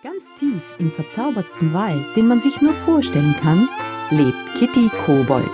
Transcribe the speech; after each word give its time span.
Ganz 0.00 0.22
tief 0.38 0.62
im 0.78 0.92
verzaubertsten 0.92 1.74
Wald, 1.74 2.04
den 2.14 2.28
man 2.28 2.40
sich 2.40 2.62
nur 2.62 2.72
vorstellen 2.72 3.34
kann, 3.42 3.68
lebt 4.12 4.54
Kitty 4.56 4.88
Kobold. 5.04 5.50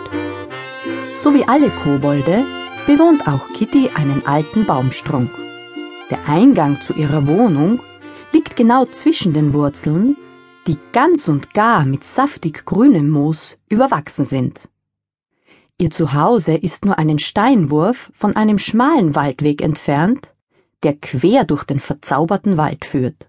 So 1.14 1.32
wie 1.32 1.48
alle 1.48 1.70
Kobolde 1.70 2.45
bewohnt 2.87 3.27
auch 3.27 3.49
Kitty 3.54 3.88
einen 3.95 4.27
alten 4.27 4.67
Baumstrunk. 4.67 5.30
Der 6.11 6.29
Eingang 6.29 6.79
zu 6.83 6.93
ihrer 6.93 7.27
Wohnung 7.27 7.80
liegt 8.33 8.54
genau 8.54 8.85
zwischen 8.85 9.33
den 9.33 9.54
Wurzeln, 9.54 10.15
die 10.67 10.76
ganz 10.92 11.26
und 11.26 11.54
gar 11.54 11.87
mit 11.87 12.04
saftig 12.04 12.67
grünem 12.67 13.08
Moos 13.08 13.56
überwachsen 13.71 14.26
sind. 14.26 14.69
Ihr 15.79 15.90
Zuhause 15.90 16.55
ist 16.55 16.84
nur 16.84 16.98
einen 16.98 17.19
Steinwurf 17.19 18.12
von 18.12 18.37
einem 18.37 18.59
schmalen 18.59 19.15
Waldweg 19.15 19.62
entfernt, 19.62 20.34
der 20.83 20.97
quer 20.97 21.45
durch 21.45 21.65
den 21.65 21.80
verzauberten 21.80 22.59
Wald 22.59 22.84
führt. 22.84 23.27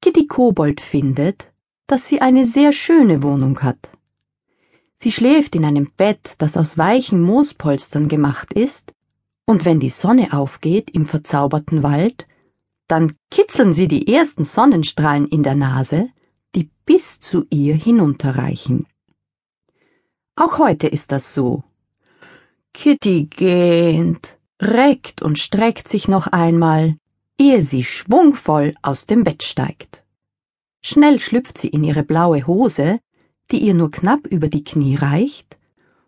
Kitty 0.00 0.26
Kobold 0.26 0.80
findet, 0.80 1.52
dass 1.86 2.06
sie 2.06 2.20
eine 2.20 2.44
sehr 2.44 2.72
schöne 2.72 3.22
Wohnung 3.22 3.62
hat. 3.62 3.90
Sie 4.98 5.12
schläft 5.12 5.54
in 5.54 5.64
einem 5.64 5.88
Bett, 5.96 6.34
das 6.38 6.56
aus 6.56 6.78
weichen 6.78 7.20
Moospolstern 7.20 8.08
gemacht 8.08 8.52
ist, 8.52 8.92
und 9.44 9.64
wenn 9.64 9.78
die 9.78 9.90
Sonne 9.90 10.32
aufgeht 10.32 10.90
im 10.90 11.06
verzauberten 11.06 11.82
Wald, 11.82 12.26
dann 12.88 13.14
kitzeln 13.30 13.72
sie 13.72 13.88
die 13.88 14.12
ersten 14.12 14.44
Sonnenstrahlen 14.44 15.26
in 15.28 15.42
der 15.42 15.54
Nase, 15.54 16.08
die 16.54 16.70
bis 16.84 17.20
zu 17.20 17.44
ihr 17.50 17.74
hinunterreichen. 17.74 18.86
Auch 20.34 20.58
heute 20.58 20.86
ist 20.86 21.12
das 21.12 21.32
so. 21.32 21.64
Kitty 22.74 23.24
gähnt, 23.24 24.38
reckt 24.60 25.22
und 25.22 25.38
streckt 25.38 25.88
sich 25.88 26.08
noch 26.08 26.26
einmal, 26.26 26.96
ehe 27.38 27.62
sie 27.62 27.84
schwungvoll 27.84 28.74
aus 28.82 29.06
dem 29.06 29.24
Bett 29.24 29.42
steigt. 29.42 30.02
Schnell 30.82 31.20
schlüpft 31.20 31.58
sie 31.58 31.68
in 31.68 31.84
ihre 31.84 32.02
blaue 32.02 32.46
Hose, 32.46 33.00
die 33.50 33.58
ihr 33.58 33.74
nur 33.74 33.90
knapp 33.90 34.26
über 34.26 34.48
die 34.48 34.64
Knie 34.64 34.96
reicht, 34.96 35.56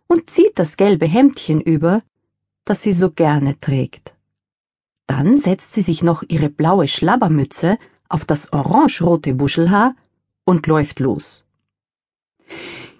und 0.06 0.30
zieht 0.30 0.58
das 0.58 0.76
gelbe 0.76 1.06
Hemdchen 1.06 1.60
über, 1.60 2.02
das 2.64 2.82
sie 2.82 2.92
so 2.92 3.10
gerne 3.10 3.58
trägt. 3.60 4.14
Dann 5.06 5.36
setzt 5.36 5.72
sie 5.72 5.82
sich 5.82 6.02
noch 6.02 6.22
ihre 6.28 6.48
blaue 6.48 6.86
Schlabbermütze 6.88 7.78
auf 8.08 8.24
das 8.24 8.52
orangerote 8.52 9.38
Wuschelhaar 9.40 9.94
und 10.44 10.66
läuft 10.66 11.00
los. 11.00 11.44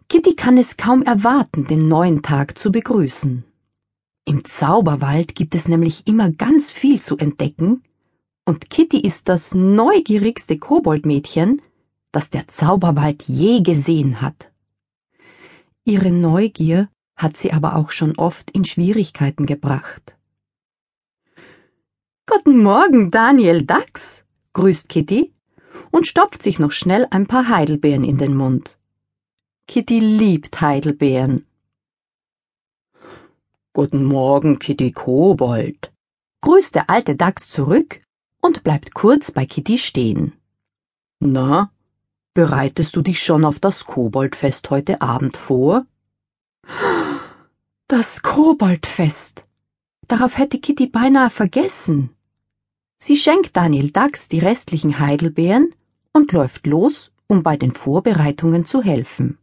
Kitty 0.08 0.34
kann 0.34 0.56
es 0.56 0.76
kaum 0.76 1.02
erwarten, 1.02 1.66
den 1.66 1.88
neuen 1.88 2.22
Tag 2.22 2.58
zu 2.58 2.72
begrüßen. 2.72 3.44
Im 4.24 4.44
Zauberwald 4.44 5.34
gibt 5.34 5.54
es 5.54 5.68
nämlich 5.68 6.06
immer 6.06 6.30
ganz 6.30 6.72
viel 6.72 7.00
zu 7.00 7.16
entdecken, 7.18 7.82
und 8.48 8.70
Kitty 8.70 9.00
ist 9.00 9.28
das 9.28 9.54
neugierigste 9.54 10.56
Koboldmädchen, 10.58 11.60
das 12.12 12.30
der 12.30 12.48
Zauberwald 12.48 13.24
je 13.24 13.60
gesehen 13.60 14.22
hat. 14.22 14.50
Ihre 15.84 16.10
Neugier 16.10 16.88
hat 17.14 17.36
sie 17.36 17.52
aber 17.52 17.76
auch 17.76 17.90
schon 17.90 18.16
oft 18.16 18.50
in 18.52 18.64
Schwierigkeiten 18.64 19.44
gebracht. 19.44 20.16
Guten 22.26 22.62
Morgen, 22.62 23.10
Daniel 23.10 23.66
Dachs, 23.66 24.24
grüßt 24.54 24.88
Kitty 24.88 25.34
und 25.90 26.06
stopft 26.06 26.42
sich 26.42 26.58
noch 26.58 26.72
schnell 26.72 27.06
ein 27.10 27.26
paar 27.26 27.50
Heidelbeeren 27.50 28.04
in 28.04 28.16
den 28.16 28.34
Mund. 28.34 28.78
Kitty 29.66 29.98
liebt 29.98 30.58
Heidelbeeren. 30.62 31.44
Guten 33.74 34.04
Morgen, 34.04 34.58
Kitty 34.58 34.90
Kobold, 34.90 35.92
grüßt 36.40 36.74
der 36.76 36.88
alte 36.88 37.14
Dachs 37.14 37.50
zurück 37.50 38.00
und 38.48 38.64
bleibt 38.64 38.94
kurz 38.94 39.30
bei 39.30 39.44
Kitty 39.44 39.76
stehen. 39.76 40.32
Na, 41.20 41.70
bereitest 42.32 42.96
du 42.96 43.02
dich 43.02 43.22
schon 43.22 43.44
auf 43.44 43.60
das 43.60 43.84
Koboldfest 43.84 44.70
heute 44.70 45.02
Abend 45.02 45.36
vor? 45.36 45.86
Das 47.88 48.22
Koboldfest. 48.22 49.44
Darauf 50.08 50.38
hätte 50.38 50.58
Kitty 50.58 50.86
beinahe 50.86 51.28
vergessen. 51.28 52.10
Sie 52.98 53.18
schenkt 53.18 53.54
Daniel 53.54 53.90
Dax 53.90 54.28
die 54.28 54.38
restlichen 54.38 54.98
Heidelbeeren 54.98 55.74
und 56.14 56.32
läuft 56.32 56.66
los, 56.66 57.12
um 57.26 57.42
bei 57.42 57.58
den 57.58 57.72
Vorbereitungen 57.72 58.64
zu 58.64 58.82
helfen. 58.82 59.36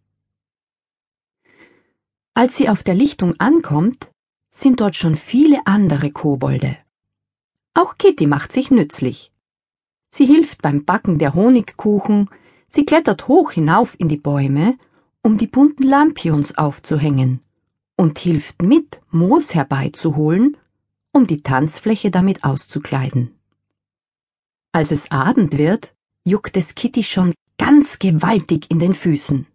Als 2.33 2.57
sie 2.57 2.69
auf 2.69 2.81
der 2.81 2.95
Lichtung 2.95 3.35
ankommt, 3.39 4.09
sind 4.49 4.81
dort 4.81 4.95
schon 4.95 5.15
viele 5.15 5.59
andere 5.65 6.09
Kobolde. 6.09 6.77
Auch 7.75 7.97
Kitty 7.97 8.25
macht 8.25 8.53
sich 8.53 8.71
nützlich. 8.71 9.31
Sie 10.09 10.25
hilft 10.25 10.61
beim 10.61 10.85
Backen 10.85 11.19
der 11.19 11.35
Honigkuchen, 11.35 12.29
sie 12.69 12.85
klettert 12.85 13.27
hoch 13.27 13.51
hinauf 13.51 13.99
in 13.99 14.07
die 14.07 14.17
Bäume, 14.17 14.77
um 15.21 15.37
die 15.37 15.47
bunten 15.47 15.83
Lampions 15.83 16.57
aufzuhängen, 16.57 17.41
und 17.97 18.17
hilft 18.17 18.61
mit, 18.61 19.01
Moos 19.11 19.53
herbeizuholen, 19.53 20.55
um 21.11 21.27
die 21.27 21.43
Tanzfläche 21.43 22.11
damit 22.11 22.45
auszukleiden. 22.45 23.35
Als 24.71 24.91
es 24.91 25.11
Abend 25.11 25.57
wird, 25.57 25.93
juckt 26.23 26.55
es 26.55 26.75
Kitty 26.75 27.03
schon 27.03 27.33
ganz 27.57 27.99
gewaltig 27.99 28.71
in 28.71 28.79
den 28.79 28.93
Füßen. 28.93 29.47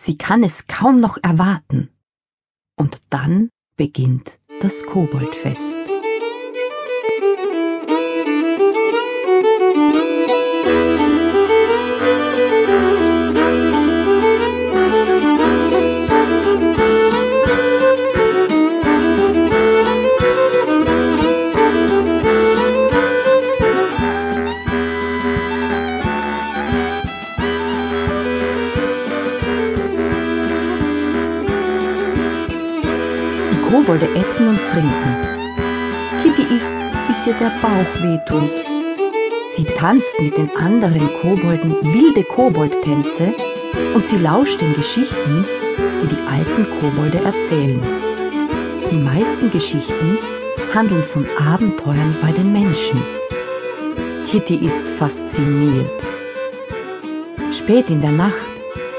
Sie 0.00 0.16
kann 0.16 0.42
es 0.42 0.66
kaum 0.66 0.98
noch 0.98 1.18
erwarten. 1.22 1.90
Und 2.76 3.00
dann 3.10 3.50
beginnt 3.76 4.38
das 4.60 4.82
Koboldfest. 4.84 5.83
Kobolde 33.70 34.08
essen 34.14 34.48
und 34.48 34.58
trinken. 34.70 35.16
Kitty 36.22 36.42
isst, 36.54 36.76
bis 37.08 37.26
ihr 37.26 37.34
der 37.34 37.52
Bauch 37.62 38.02
wehtut. 38.02 38.50
Sie 39.56 39.64
tanzt 39.64 40.14
mit 40.20 40.36
den 40.36 40.50
anderen 40.56 41.08
Kobolden 41.20 41.76
wilde 41.82 42.24
Koboldtänze 42.24 43.32
und 43.94 44.06
sie 44.06 44.18
lauscht 44.18 44.60
den 44.60 44.74
Geschichten, 44.74 45.44
die 46.02 46.08
die 46.08 46.20
alten 46.28 46.66
Kobolde 46.78 47.18
erzählen. 47.18 47.80
Die 48.90 48.96
meisten 48.96 49.50
Geschichten 49.50 50.18
handeln 50.74 51.04
von 51.04 51.26
Abenteuern 51.38 52.16
bei 52.20 52.32
den 52.32 52.52
Menschen. 52.52 53.00
Kitty 54.26 54.56
ist 54.66 54.90
fasziniert. 54.90 55.90
Spät 57.52 57.88
in 57.88 58.00
der 58.00 58.12
Nacht 58.12 58.34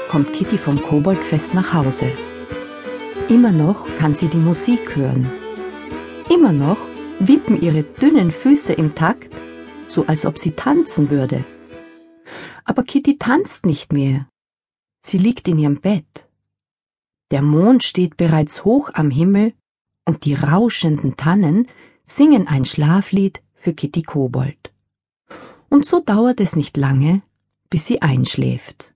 kommt 0.08 0.32
Kitty 0.32 0.58
vom 0.58 0.82
Koboldfest 0.82 1.54
nach 1.54 1.72
Hause. 1.72 2.10
Immer 3.28 3.50
noch 3.50 3.88
kann 3.98 4.14
sie 4.14 4.28
die 4.28 4.36
Musik 4.36 4.94
hören. 4.94 5.28
Immer 6.32 6.52
noch 6.52 6.78
wippen 7.18 7.60
ihre 7.60 7.82
dünnen 7.82 8.30
Füße 8.30 8.72
im 8.72 8.94
Takt, 8.94 9.34
so 9.88 10.06
als 10.06 10.24
ob 10.24 10.38
sie 10.38 10.52
tanzen 10.52 11.10
würde. 11.10 11.44
Aber 12.64 12.84
Kitty 12.84 13.18
tanzt 13.18 13.66
nicht 13.66 13.92
mehr. 13.92 14.28
Sie 15.04 15.18
liegt 15.18 15.48
in 15.48 15.58
ihrem 15.58 15.80
Bett. 15.80 16.28
Der 17.32 17.42
Mond 17.42 17.82
steht 17.82 18.16
bereits 18.16 18.64
hoch 18.64 18.90
am 18.94 19.10
Himmel 19.10 19.54
und 20.04 20.24
die 20.24 20.34
rauschenden 20.34 21.16
Tannen 21.16 21.66
singen 22.06 22.46
ein 22.46 22.64
Schlaflied 22.64 23.42
für 23.54 23.74
Kitty 23.74 24.02
Kobold. 24.02 24.72
Und 25.68 25.84
so 25.84 25.98
dauert 25.98 26.38
es 26.40 26.54
nicht 26.54 26.76
lange, 26.76 27.22
bis 27.70 27.86
sie 27.86 28.02
einschläft. 28.02 28.94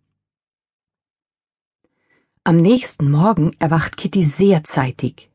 Am 2.50 2.56
nächsten 2.56 3.12
Morgen 3.12 3.52
erwacht 3.60 3.96
Kitty 3.96 4.24
sehr 4.24 4.64
zeitig. 4.64 5.30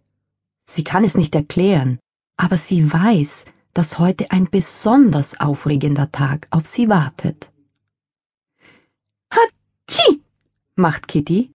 Sie 0.69 0.83
kann 0.83 1.05
es 1.05 1.15
nicht 1.15 1.33
erklären, 1.33 1.97
aber 2.35 2.57
sie 2.57 2.91
weiß, 2.91 3.45
dass 3.73 3.99
heute 3.99 4.31
ein 4.31 4.49
besonders 4.49 5.39
aufregender 5.39 6.11
Tag 6.11 6.45
auf 6.49 6.67
sie 6.67 6.89
wartet. 6.89 7.53
Hatschi! 9.31 10.23
macht 10.75 11.07
Kitty, 11.07 11.53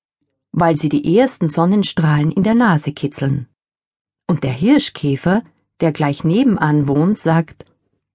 weil 0.51 0.79
sie 0.79 0.89
die 0.89 1.19
ersten 1.19 1.51
Sonnenstrahlen 1.51 2.33
in 2.33 2.43
der 2.43 2.55
Nase 2.55 2.93
kitzeln. 2.93 3.47
Und 4.27 4.45
der 4.45 4.55
Hirschkäfer, 4.55 5.43
der 5.81 5.93
gleich 5.93 6.25
nebenan 6.25 6.89
wohnt, 6.89 7.19
sagt 7.19 7.67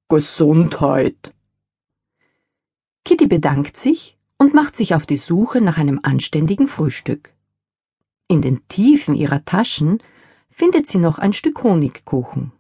Gesundheit. 0.09 1.31
Kitty 3.03 3.27
bedankt 3.27 3.77
sich 3.77 4.17
und 4.39 4.55
macht 4.55 4.75
sich 4.75 4.95
auf 4.95 5.05
die 5.05 5.17
Suche 5.17 5.61
nach 5.61 5.77
einem 5.77 5.99
anständigen 6.01 6.67
Frühstück. 6.67 7.34
In 8.27 8.41
den 8.41 8.67
Tiefen 8.67 9.13
ihrer 9.13 9.45
Taschen 9.45 10.01
findet 10.49 10.87
sie 10.87 10.97
noch 10.97 11.19
ein 11.19 11.33
Stück 11.33 11.63
Honigkuchen. 11.63 12.51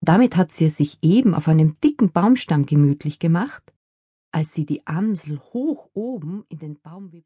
Damit 0.00 0.36
hat 0.36 0.52
sie 0.52 0.66
es 0.66 0.76
sich 0.76 0.98
eben 1.02 1.34
auf 1.34 1.46
einem 1.46 1.78
dicken 1.80 2.10
Baumstamm 2.10 2.66
gemütlich 2.66 3.20
gemacht, 3.20 3.72
als 4.32 4.52
sie 4.52 4.66
die 4.66 4.84
Amsel 4.86 5.38
hoch 5.52 5.88
oben 5.94 6.44
in 6.48 6.58
den 6.58 6.80
Baumwipfel 6.80 7.14